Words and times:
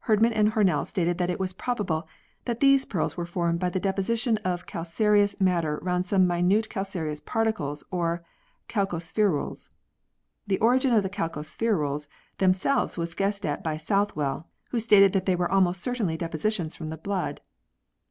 Herdman 0.00 0.34
and 0.34 0.52
Hornell 0.52 0.86
stated 0.86 1.16
that 1.16 1.30
it 1.30 1.40
was 1.40 1.54
probable 1.54 2.06
that 2.44 2.60
these 2.60 2.84
pearls 2.84 3.16
were 3.16 3.24
formed 3.24 3.58
by 3.60 3.70
the 3.70 3.80
deposition 3.80 4.36
of 4.44 4.66
calcareous 4.66 5.40
matter 5.40 5.78
round 5.80 6.04
some 6.04 6.26
minute 6.26 6.68
calcareous 6.68 7.18
particles 7.18 7.82
or 7.90 8.22
calcospherules. 8.68 9.70
The 10.46 10.58
origin 10.58 10.92
of 10.92 11.02
the 11.02 11.08
calcospherules 11.08 12.08
themselves 12.36 12.98
was 12.98 13.14
guessed 13.14 13.46
at 13.46 13.64
by 13.64 13.78
Southwell, 13.78 14.46
who 14.68 14.80
stated 14.80 15.14
that 15.14 15.24
they 15.24 15.34
were 15.34 15.50
almost 15.50 15.80
certainly 15.80 16.18
depositions 16.18 16.76
from 16.76 16.90
the 16.90 16.98
blood. 16.98 17.40